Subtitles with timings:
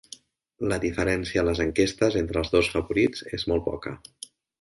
[0.69, 3.95] La diferència a les enquestes entre els dos favorits és molt poca